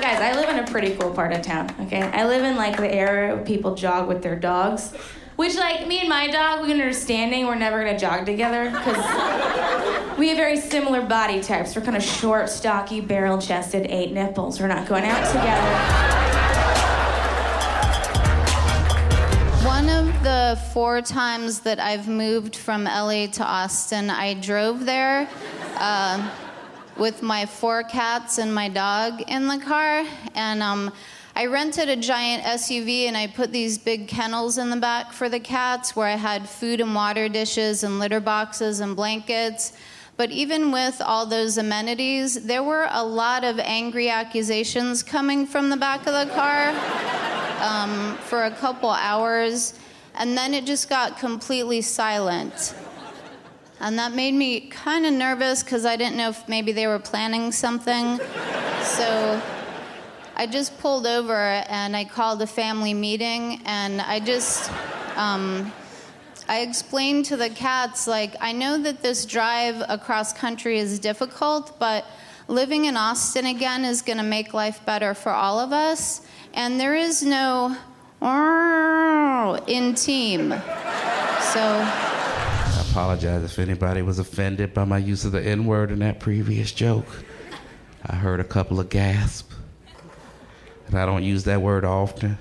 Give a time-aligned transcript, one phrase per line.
[0.00, 2.02] Guys, I live in a pretty cool part of town, okay?
[2.02, 4.92] I live in like the area where people jog with their dogs.
[5.36, 8.96] Which, like, me and my dog, we're understanding we're never gonna jog together because
[10.18, 11.74] we have very similar body types.
[11.74, 14.60] We're kind of short, stocky, barrel chested, eight nipples.
[14.60, 16.14] We're not going out together.
[19.66, 25.28] One of the four times that I've moved from LA to Austin, I drove there
[25.76, 26.30] uh,
[26.96, 30.04] with my four cats and my dog in the car.
[30.34, 30.92] And um,
[31.36, 35.28] I rented a giant SUV and I put these big kennels in the back for
[35.28, 39.72] the cats where I had food and water dishes and litter boxes and blankets.
[40.16, 45.70] But even with all those amenities, there were a lot of angry accusations coming from
[45.70, 46.68] the back of the car
[47.60, 49.76] um, for a couple hours,
[50.14, 52.76] and then it just got completely silent.
[53.80, 56.98] And that made me kind of nervous because I didn't know if maybe they were
[56.98, 58.18] planning something.
[58.82, 59.42] So
[60.36, 64.70] I just pulled over and I called a family meeting, and I just.
[65.16, 65.72] Um,
[66.46, 71.78] I explained to the cats, like, I know that this drive across country is difficult,
[71.78, 72.04] but
[72.48, 76.20] living in Austin again is going to make life better for all of us.
[76.52, 77.74] And there is no
[79.66, 80.50] in team.
[80.50, 82.13] So
[82.94, 86.70] apologize if anybody was offended by my use of the N word in that previous
[86.70, 87.24] joke.
[88.06, 89.52] I heard a couple of gasps,
[90.86, 92.38] and I don't use that word often.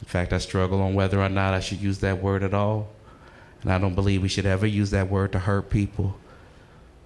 [0.00, 2.88] In fact, I struggle on whether or not I should use that word at all.
[3.62, 6.16] And I don't believe we should ever use that word to hurt people.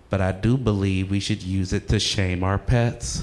[0.09, 3.23] But I do believe we should use it to shame our pets.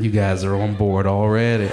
[0.00, 1.70] You guys are on board already.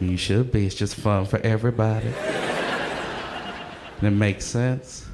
[0.00, 0.66] You should be.
[0.66, 2.08] It's just fun for everybody.
[2.08, 5.06] And it makes sense.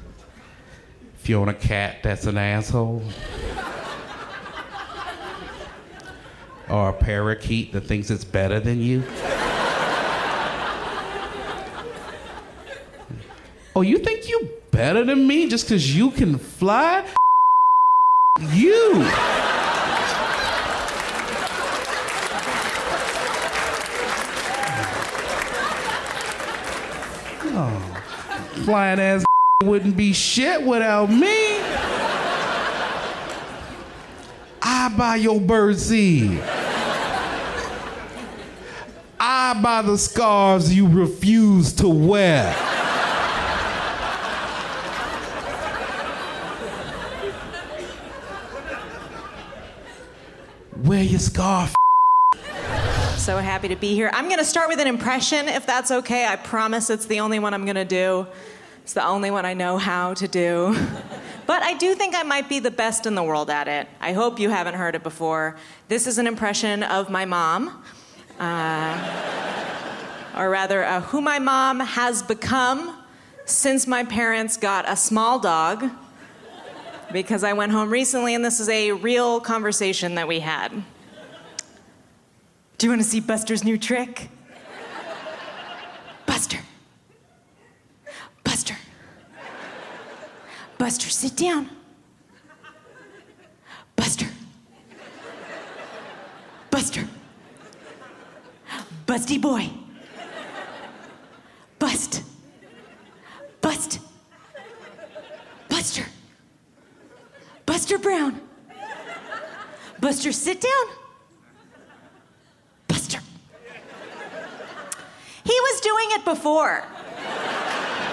[1.19, 3.03] If you own a cat that's an asshole,
[6.67, 9.03] or a parakeet that thinks it's better than you.
[13.75, 17.05] Oh, you think you better than me just because you can fly?
[18.67, 18.91] You.
[27.49, 28.03] Oh,
[28.65, 29.23] flying ass
[29.63, 31.59] wouldn't be shit without me.
[34.61, 36.43] I buy your bird seed.
[39.17, 42.66] I buy the scarves you refuse to wear.
[50.97, 51.75] Wear your scarf.
[53.17, 54.09] So happy to be here.
[54.15, 56.25] I'm going to start with an impression, if that's okay.
[56.25, 58.25] I promise it's the only one I'm going to do.
[58.81, 60.75] It's the only one I know how to do.
[61.45, 63.87] But I do think I might be the best in the world at it.
[64.01, 65.55] I hope you haven't heard it before.
[65.87, 67.83] This is an impression of my mom,
[68.39, 68.97] uh,
[70.35, 72.97] or rather, uh, who my mom has become
[73.45, 75.91] since my parents got a small dog.
[77.11, 80.71] Because I went home recently and this is a real conversation that we had.
[82.77, 84.29] Do you want to see Buster's new trick?
[86.25, 86.59] Buster.
[88.43, 88.75] Buster.
[90.77, 91.69] Buster, sit down.
[93.95, 94.27] Buster.
[96.69, 97.07] Buster.
[99.07, 99.69] Busty boy.
[101.79, 102.23] Bust.
[103.61, 103.99] Bust.
[105.69, 106.05] Buster.
[107.65, 108.41] Buster Brown.
[109.99, 110.95] Buster, sit down.
[112.87, 113.19] Buster.
[115.43, 116.83] He was doing it before.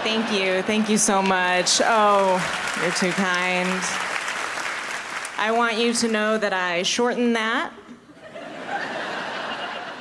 [0.03, 0.63] Thank you.
[0.63, 1.81] Thank you so much.
[1.85, 2.41] Oh,
[2.83, 3.69] you're too kind.
[5.37, 7.73] I want you to know that I shortened that.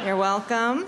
[0.05, 0.85] You're welcome.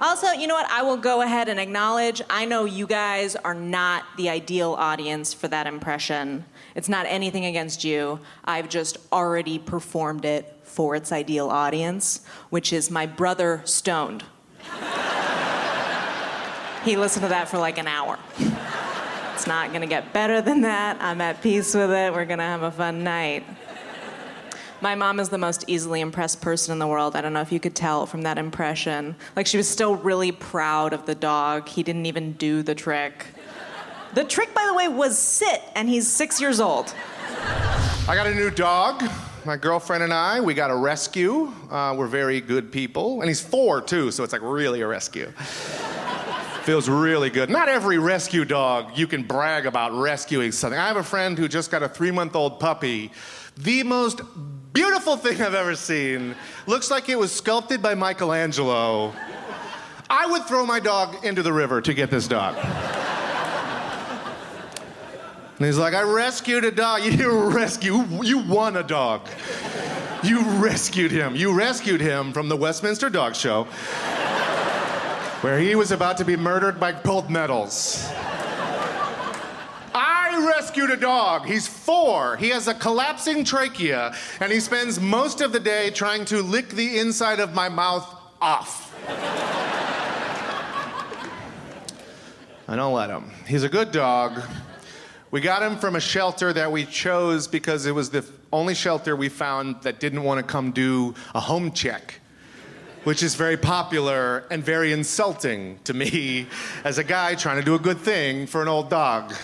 [0.00, 0.70] Also, you know what?
[0.70, 5.34] I will go ahead and acknowledge I know you guys are not the ideal audience
[5.34, 6.46] for that impression.
[6.74, 8.18] It's not anything against you.
[8.42, 14.24] I've just already performed it for its ideal audience, which is my brother stoned.
[16.84, 18.18] he listened to that for like an hour.
[19.34, 20.96] It's not gonna get better than that.
[21.00, 22.10] I'm at peace with it.
[22.14, 23.44] We're gonna have a fun night.
[24.82, 27.14] My mom is the most easily impressed person in the world.
[27.14, 29.14] I don't know if you could tell from that impression.
[29.36, 31.68] Like, she was still really proud of the dog.
[31.68, 33.26] He didn't even do the trick.
[34.14, 36.94] The trick, by the way, was sit, and he's six years old.
[38.08, 39.04] I got a new dog.
[39.44, 41.52] My girlfriend and I, we got a rescue.
[41.70, 43.20] Uh, we're very good people.
[43.20, 45.30] And he's four, too, so it's like really a rescue.
[46.62, 47.50] Feels really good.
[47.50, 50.78] Not every rescue dog you can brag about rescuing something.
[50.78, 53.12] I have a friend who just got a three month old puppy.
[53.62, 54.22] The most
[54.72, 56.34] beautiful thing I've ever seen.
[56.66, 59.12] Looks like it was sculpted by Michelangelo.
[60.08, 62.56] I would throw my dog into the river to get this dog.
[65.58, 67.02] And he's like, I rescued a dog.
[67.04, 69.28] You rescue, you won a dog.
[70.22, 71.36] You rescued him.
[71.36, 73.64] You rescued him from the Westminster Dog Show,
[75.42, 78.08] where he was about to be murdered by gold medals.
[80.70, 81.46] Rescued a dog.
[81.46, 82.36] He's four.
[82.36, 86.68] He has a collapsing trachea, and he spends most of the day trying to lick
[86.68, 88.06] the inside of my mouth
[88.40, 88.94] off.
[92.68, 93.32] I don't let him.
[93.48, 94.40] He's a good dog.
[95.32, 99.16] We got him from a shelter that we chose because it was the only shelter
[99.16, 102.20] we found that didn't want to come do a home check,
[103.02, 106.46] which is very popular and very insulting to me
[106.84, 109.34] as a guy trying to do a good thing for an old dog.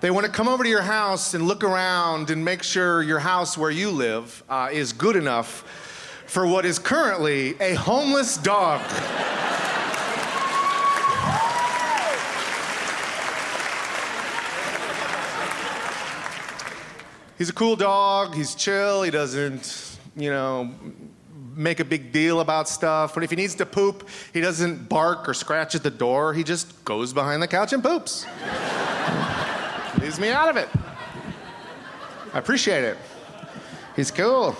[0.00, 3.18] They want to come over to your house and look around and make sure your
[3.18, 5.62] house where you live uh, is good enough
[6.26, 8.80] for what is currently a homeless dog.
[17.36, 18.34] He's a cool dog.
[18.34, 19.02] He's chill.
[19.02, 20.74] He doesn't, you know,
[21.54, 23.12] make a big deal about stuff.
[23.12, 26.32] But if he needs to poop, he doesn't bark or scratch at the door.
[26.32, 28.24] He just goes behind the couch and poops.
[30.10, 30.68] Leaves me out of it.
[32.34, 32.96] I appreciate it.
[33.94, 34.56] He's cool.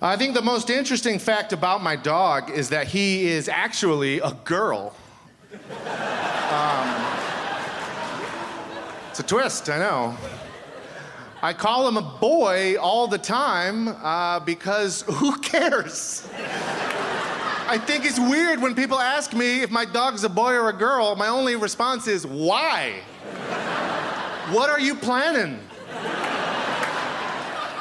[0.00, 4.30] I think the most interesting fact about my dog is that he is actually a
[4.44, 4.94] girl.
[6.52, 7.04] Um,
[9.10, 10.16] it's a twist, I know.
[11.42, 16.28] I call him a boy all the time uh, because who cares?
[17.72, 20.74] I think it's weird when people ask me if my dog's a boy or a
[20.74, 21.16] girl.
[21.16, 23.00] My only response is, why?
[24.50, 25.58] What are you planning?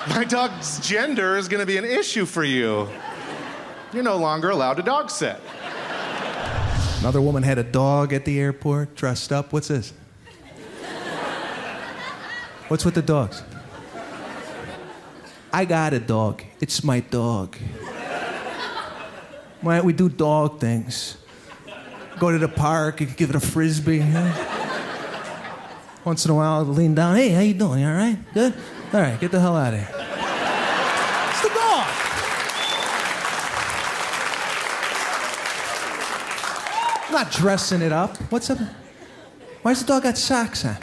[0.08, 2.88] My dog's gender is to be an issue for you.
[3.92, 5.36] You're no longer allowed to dog sit.
[7.02, 9.52] Another woman had a dog at the airport, dressed up.
[9.52, 9.92] What's this?
[12.70, 13.44] What's with the dogs?
[15.52, 16.44] I got a dog.
[16.62, 17.58] It's my dog.
[19.62, 21.18] Why don't we do dog things?
[22.20, 24.04] Go to the park, you give it a frisbee.
[26.04, 27.16] Once in a while, I'll lean down.
[27.16, 27.82] Hey, how you doing?
[27.82, 28.18] You all right?
[28.34, 28.56] Good?
[28.92, 29.90] All right, get the hell out of here.
[31.30, 31.88] It's the dog.
[37.08, 38.18] I'm not dressing it up.
[38.32, 38.58] What's up?
[39.62, 40.78] Why's the dog got socks on?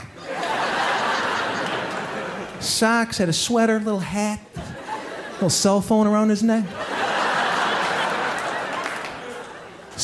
[2.61, 4.41] Socks, had a sweater, little hat,
[5.35, 6.65] little cell phone around his neck.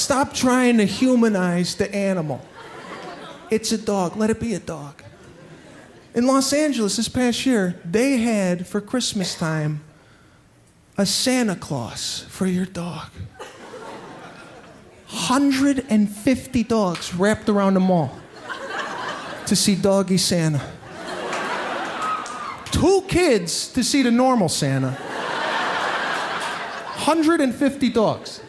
[0.04, 2.44] Stop trying to humanize the animal.
[3.50, 4.18] It's a dog.
[4.18, 5.02] Let it be a dog.
[6.14, 9.82] In Los Angeles this past year, they had for Christmas time
[10.98, 13.08] a Santa Claus for your dog.
[15.08, 18.14] 150 dogs wrapped around the mall
[19.46, 20.60] to see Doggy Santa.
[22.66, 24.90] Two kids to see the normal Santa.
[27.06, 28.42] 150 dogs.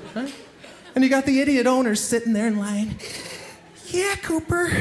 [0.96, 2.96] And you got the idiot owners sitting there in line.
[3.88, 4.72] Yeah, Cooper.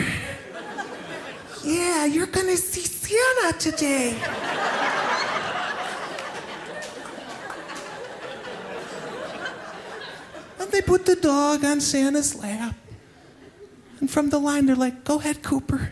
[1.65, 4.17] Yeah, you're gonna see Santa today.
[10.61, 12.77] And they put the dog on Santa's lap.
[13.99, 15.91] And from the line, they're like, Go ahead, Cooper.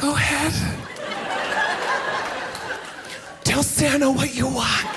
[0.00, 0.52] Go ahead.
[3.44, 4.95] Tell Santa what you want.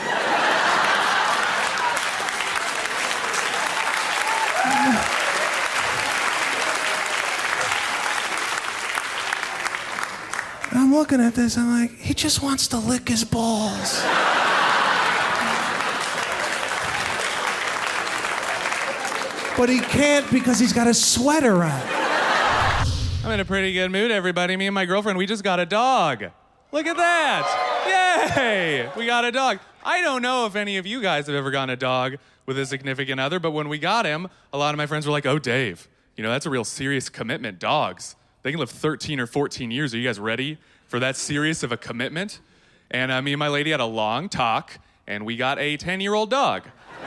[10.90, 14.02] I'm looking at this, I'm like, he just wants to lick his balls.
[19.56, 21.82] but he can't because he's got a sweater on.
[23.24, 24.58] I'm in a pretty good mood, everybody.
[24.58, 26.26] Me and my girlfriend, we just got a dog.
[26.72, 28.34] Look at that.
[28.36, 28.90] Yay!
[28.98, 29.60] We got a dog.
[29.84, 32.16] I don't know if any of you guys have ever gotten a dog
[32.48, 35.12] with a significant other, but when we got him, a lot of my friends were
[35.12, 37.60] like, oh, Dave, you know, that's a real serious commitment.
[37.60, 39.94] Dogs, they can live 13 or 14 years.
[39.94, 40.58] Are you guys ready
[40.90, 42.42] for that serious of a commitment?
[42.92, 46.02] And uh, me and my lady had a long talk, and we got a 10
[46.02, 46.64] year old dog.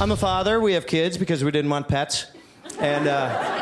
[0.00, 0.60] I'm a father.
[0.60, 2.26] We have kids because we didn't want pets.
[2.80, 3.56] And uh,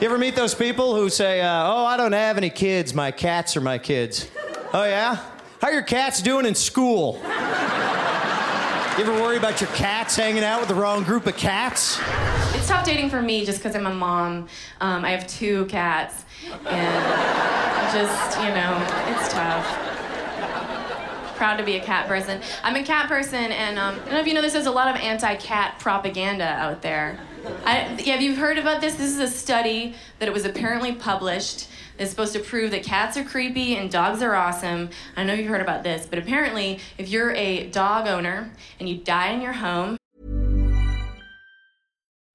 [0.00, 2.94] you ever meet those people who say, uh, "Oh, I don't have any kids.
[2.94, 4.28] My cats are my kids."
[4.72, 5.16] Oh yeah?
[5.60, 7.20] How are your cats doing in school?
[8.98, 12.00] You ever worry about your cats hanging out with the wrong group of cats?
[12.68, 14.46] Tough dating for me just because I'm a mom.
[14.82, 16.26] Um, I have two cats,
[16.66, 19.94] and just, you know, it's tough
[21.36, 22.42] proud to be a cat person.
[22.64, 24.52] I'm a cat person, and um, I don't know if you know this.
[24.52, 27.18] There's a lot of anti-cat propaganda out there.
[27.64, 28.96] I, yeah, have you heard about this?
[28.96, 31.68] This is a study that it was apparently published.
[31.96, 34.90] That's supposed to prove that cats are creepy and dogs are awesome.
[35.16, 38.96] I know you've heard about this, but apparently, if you're a dog owner and you
[38.96, 39.97] die in your home.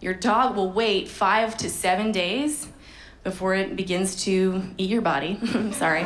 [0.00, 2.68] Your dog will wait five to seven days
[3.24, 5.38] before it begins to eat your body.
[5.72, 6.02] Sorry.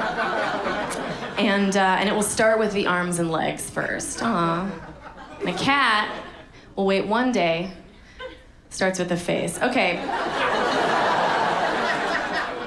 [1.38, 4.22] And, uh, and it will start with the arms and legs first.
[4.22, 4.70] Aw.
[5.40, 6.14] And a cat
[6.74, 7.72] will wait one day,
[8.70, 9.58] starts with the face.
[9.60, 9.98] Okay.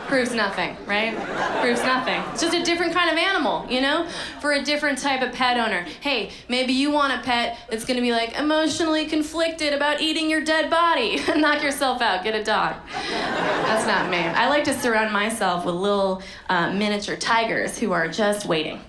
[0.08, 1.16] Proves nothing, right?
[1.62, 2.22] Proves nothing.
[2.32, 4.08] It's just a different kind of animal, you know?
[4.40, 5.82] For a different type of pet owner.
[6.02, 10.42] Hey, maybe you want a pet that's gonna be like emotionally conflicted about eating your
[10.42, 11.22] dead body.
[11.36, 12.76] Knock yourself out, get a dog.
[13.10, 14.18] That's not me.
[14.18, 18.80] I like to surround myself with little uh, miniature tigers who are just waiting.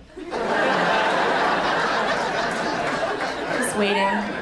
[3.59, 4.36] Just waiting.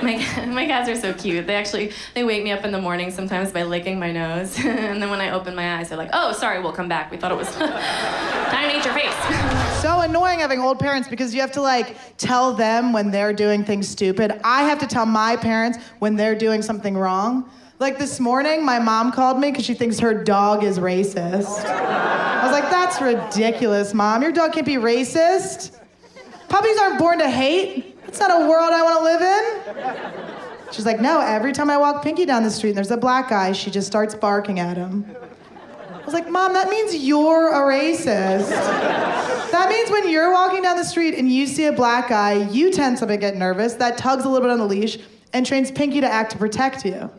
[0.02, 1.46] My, my cats are so cute.
[1.46, 5.02] They actually they wake me up in the morning sometimes by licking my nose, and
[5.02, 7.10] then when I open my eyes, they're like, "Oh, sorry, we'll come back.
[7.10, 11.34] We thought it was time to eat your face." so annoying having old parents because
[11.34, 14.40] you have to like tell them when they're doing things stupid.
[14.42, 17.50] I have to tell my parents when they're doing something wrong.
[17.78, 21.64] Like this morning, my mom called me because she thinks her dog is racist.
[21.64, 24.22] I was like, that's ridiculous, mom.
[24.22, 25.78] Your dog can't be racist.
[26.48, 27.89] Puppies aren't born to hate.
[28.10, 30.72] It's not a world I want to live in.
[30.72, 33.28] She's like, no, every time I walk Pinky down the street and there's a black
[33.28, 35.06] guy, she just starts barking at him.
[35.94, 38.50] I was like, Mom, that means you're a racist.
[38.50, 42.72] that means when you're walking down the street and you see a black guy, you
[42.72, 43.74] tense up and get nervous.
[43.74, 44.98] That tugs a little bit on the leash
[45.32, 47.12] and trains Pinky to act to protect you.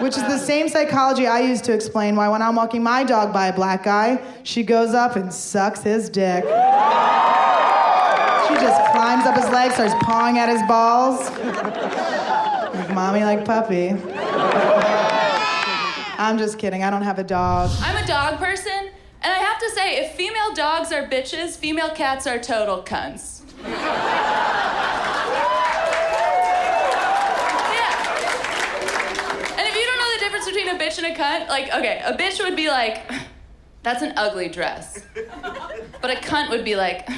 [0.00, 3.32] Which is the same psychology I use to explain why when I'm walking my dog
[3.32, 6.44] by a black guy, she goes up and sucks his dick.
[8.48, 11.30] She just climbs up his leg, starts pawing at his balls.
[12.74, 13.94] Like mommy like puppy.
[16.18, 16.82] I'm just kidding.
[16.82, 17.70] I don't have a dog.
[17.80, 21.90] I'm a dog person, and I have to say, if female dogs are bitches, female
[21.90, 23.42] cats are total cunts.
[23.62, 23.86] Yeah.
[29.58, 32.00] And if you don't know the difference between a bitch and a cunt, like, okay,
[32.04, 33.02] a bitch would be like,
[33.82, 35.04] that's an ugly dress.
[36.00, 37.08] But a cunt would be like,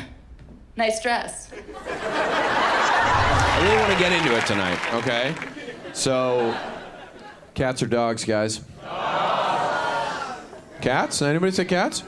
[0.79, 1.51] nice dress.
[1.87, 5.35] I really want to get into it tonight, okay?
[5.93, 6.57] So,
[7.55, 8.61] cats or dogs, guys?
[10.81, 11.21] Cats?
[11.21, 12.05] Anybody say cats?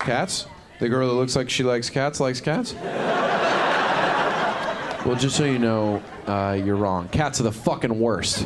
[0.00, 0.46] Cats?
[0.80, 2.74] The girl that looks like she likes cats likes cats?
[5.06, 7.08] Well, just so you know, uh, you're wrong.
[7.08, 8.44] Cats are the fucking worst.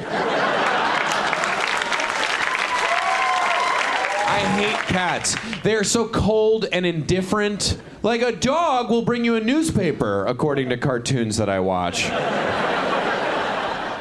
[4.86, 5.36] Cats.
[5.62, 7.78] They are so cold and indifferent.
[8.02, 12.04] Like a dog will bring you a newspaper, according to cartoons that I watch.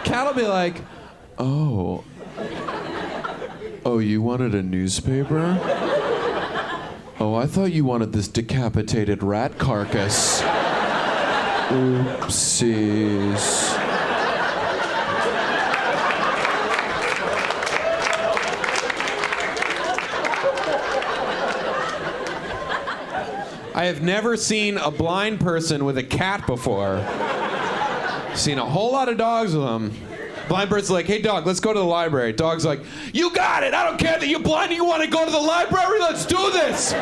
[0.03, 0.81] Cat will be like,
[1.37, 2.03] oh.
[3.85, 5.57] Oh, you wanted a newspaper?
[7.19, 10.41] Oh, I thought you wanted this decapitated rat carcass.
[11.69, 13.72] Oopsies.
[23.75, 26.97] I have never seen a blind person with a cat before.
[28.35, 29.91] Seen a whole lot of dogs with them.
[30.47, 32.33] Blind person's like, hey dog, let's go to the library.
[32.33, 32.81] Dog's like,
[33.13, 33.73] you got it.
[33.73, 35.99] I don't care that you're blind and you want to go to the library.
[35.99, 36.93] Let's do this.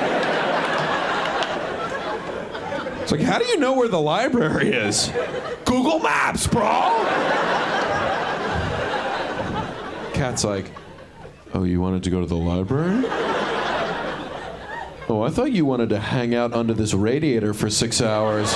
[3.01, 5.12] It's like, how do you know where the library is?
[5.66, 6.62] Google Maps, bro.
[10.13, 10.72] Cat's like,
[11.54, 13.05] oh, you wanted to go to the library?
[15.12, 18.50] Oh, I thought you wanted to hang out under this radiator for six hours.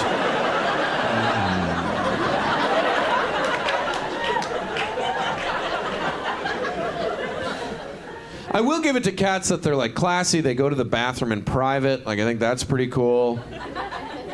[8.52, 10.40] I will give it to cats that they're like classy.
[10.40, 12.06] They go to the bathroom in private.
[12.06, 13.38] Like I think that's pretty cool.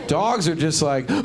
[0.06, 1.24] Dogs are just like, oh!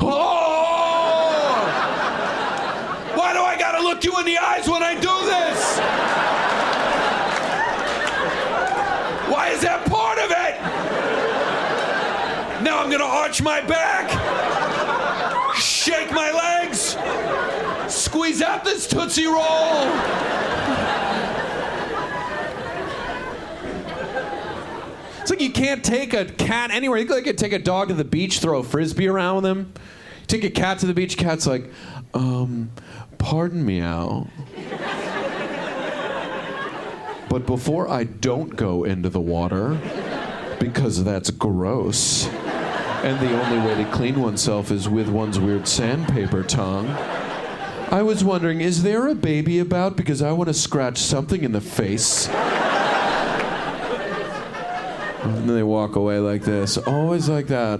[3.13, 5.77] Why do I gotta look you in the eyes when I do this?
[9.31, 10.37] Why is that part of it?
[12.63, 14.09] Now I'm gonna arch my back,
[15.57, 16.95] shake my legs,
[17.93, 19.83] squeeze out this Tootsie Roll.
[25.19, 26.97] It's like you can't take a cat anywhere.
[26.97, 29.73] You could take a dog to the beach, throw a frisbee around with him.
[30.27, 31.17] Take a cat to the beach.
[31.17, 31.69] Cat's like,
[32.13, 32.71] um,
[33.17, 34.29] pardon me, Al.
[37.27, 39.77] But before I don't go into the water,
[40.61, 42.29] because that's gross,
[43.07, 46.89] and the only way to clean oneself is with one's weird sandpaper tongue.
[47.89, 49.95] I was wondering, is there a baby about?
[49.95, 52.27] Because I want to scratch something in the face.
[55.23, 56.77] And then they walk away like this.
[56.77, 57.79] Always like that.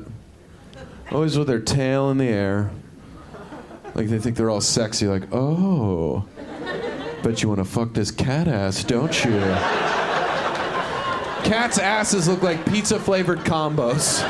[1.12, 2.72] Always with their tail in the air.
[3.96, 6.26] Like they think they're all sexy, like, oh.
[7.22, 9.40] Bet you want to fuck this cat ass, don't you?
[11.44, 14.24] Cats' asses look like pizza flavored combos.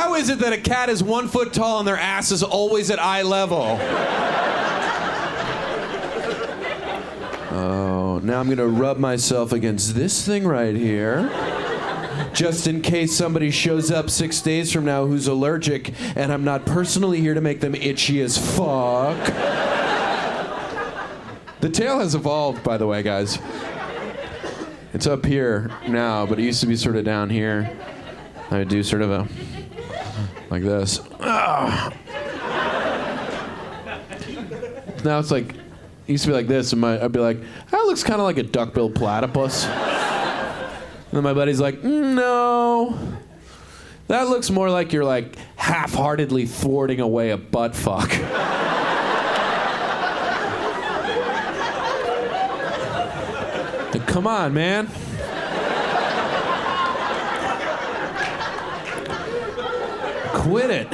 [0.00, 2.90] How is it that a cat is one foot tall and their ass is always
[2.90, 3.76] at eye level?
[7.52, 11.28] Oh, now I'm gonna rub myself against this thing right here.
[12.32, 16.64] Just in case somebody shows up six days from now who's allergic, and I'm not
[16.64, 19.22] personally here to make them itchy as fuck.
[21.60, 23.38] The tail has evolved, by the way, guys.
[24.94, 27.70] It's up here now, but it used to be sort of down here.
[28.50, 29.28] I would do sort of a
[30.50, 31.00] like this.
[35.02, 37.38] Now it's like it used to be like this, and my, I'd be like,
[37.70, 39.64] that looks kind of like a duck-billed platypus.
[39.66, 42.98] And then my buddy's like, "Mm, no,
[44.08, 48.10] that looks more like you're like half-heartedly thwarting away a butt fuck.
[54.06, 54.88] Come on, man.
[60.40, 60.88] Quit it.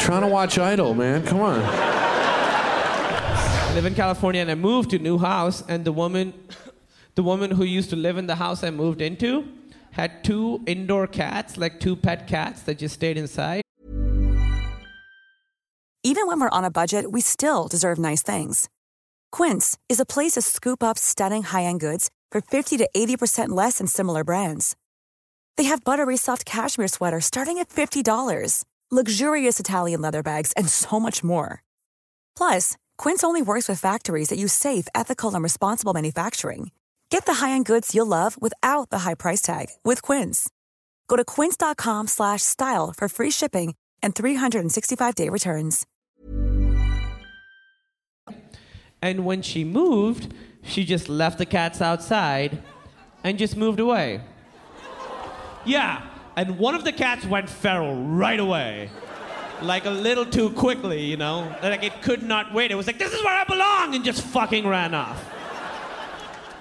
[0.00, 1.24] Trying to watch Idol, man.
[1.24, 1.60] Come on.
[3.64, 6.34] I live in California and I moved to a new house and the woman
[7.14, 9.46] the woman who used to live in the house I moved into
[9.92, 13.62] had two indoor cats, like two pet cats that just stayed inside.
[16.02, 18.68] Even when we're on a budget, we still deserve nice things.
[19.30, 23.78] Quince is a place to scoop up stunning high-end goods for 50 to 80% less
[23.78, 24.76] than similar brands.
[25.56, 31.00] They have buttery soft cashmere sweaters starting at $50, luxurious Italian leather bags, and so
[31.00, 31.62] much more.
[32.36, 36.70] Plus, Quince only works with factories that use safe, ethical, and responsible manufacturing.
[37.10, 40.50] Get the high-end goods you'll love without the high price tag with Quince.
[41.08, 45.86] Go to quince.com slash style for free shipping and 365-day returns.
[49.00, 52.62] And when she moved, she just left the cats outside
[53.22, 54.20] and just moved away.
[55.64, 56.02] Yeah,
[56.36, 58.90] and one of the cats went feral right away.
[59.62, 61.54] Like a little too quickly, you know?
[61.62, 62.70] Like it could not wait.
[62.70, 65.24] It was like, this is where I belong, and just fucking ran off.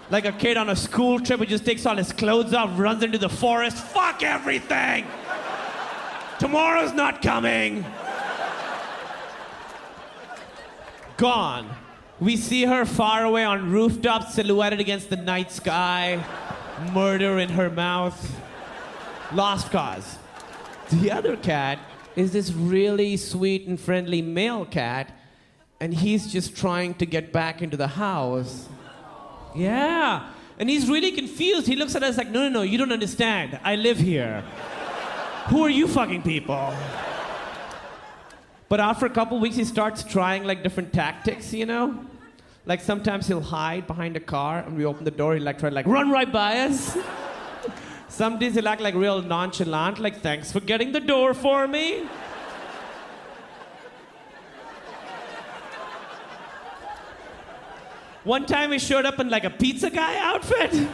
[0.09, 3.03] Like a kid on a school trip who just takes all his clothes off, runs
[3.03, 3.77] into the forest.
[3.77, 5.05] Fuck everything!
[6.39, 7.85] Tomorrow's not coming!
[11.17, 11.69] Gone.
[12.19, 16.23] We see her far away on rooftops, silhouetted against the night sky,
[16.93, 18.41] murder in her mouth.
[19.33, 20.17] Lost cause.
[20.91, 21.79] The other cat
[22.15, 25.17] is this really sweet and friendly male cat,
[25.79, 28.67] and he's just trying to get back into the house.
[29.55, 30.29] Yeah.
[30.59, 31.65] And he's really confused.
[31.67, 33.59] He looks at us like, no, no, no, you don't understand.
[33.63, 34.43] I live here.
[35.47, 36.73] Who are you fucking people?
[38.69, 42.05] But after a couple weeks, he starts trying like different tactics, you know?
[42.65, 45.69] Like sometimes he'll hide behind a car and we open the door, he'll like try
[45.69, 46.97] like run right by us.
[48.13, 52.03] Some days he'll act like real nonchalant, like thanks for getting the door for me.
[58.23, 60.87] One time he showed up in like a pizza guy outfit.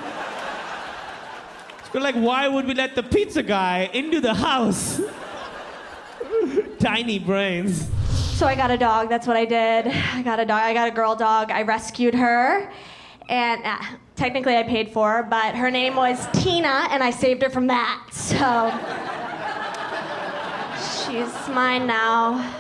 [1.94, 5.02] We're like, why would we let the pizza guy into the house?
[6.80, 7.86] Tiny brains.
[8.38, 9.10] So I got a dog.
[9.10, 9.88] That's what I did.
[9.88, 10.62] I got a dog.
[10.62, 11.52] I got a girl dog.
[11.52, 12.72] I rescued her,
[13.30, 13.78] and uh,
[14.16, 17.68] technically I paid for her, but her name was Tina, and I saved her from
[17.68, 18.08] that.
[18.12, 18.70] So
[20.76, 22.54] she's mine now.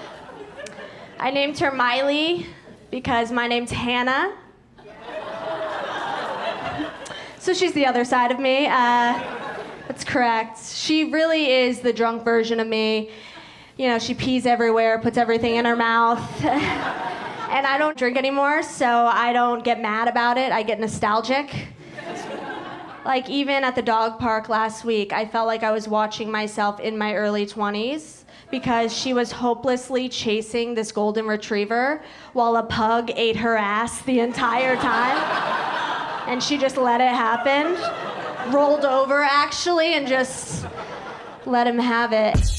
[1.19, 2.45] I named her Miley
[2.91, 4.37] because my name's Hannah.
[7.39, 8.67] So she's the other side of me.
[8.67, 9.19] Uh,
[9.87, 10.63] that's correct.
[10.63, 13.09] She really is the drunk version of me.
[13.77, 16.19] You know, she pees everywhere, puts everything in her mouth.
[17.49, 20.51] and I don't drink anymore, so I don't get mad about it.
[20.51, 21.67] I get nostalgic.
[23.05, 26.79] Like, even at the dog park last week, I felt like I was watching myself
[26.79, 32.01] in my early 20s because she was hopelessly chasing this golden retriever
[32.33, 35.17] while a pug ate her ass the entire time
[36.27, 37.75] and she just let it happen.
[38.53, 40.65] Rolled over actually and just
[41.45, 42.58] let him have it.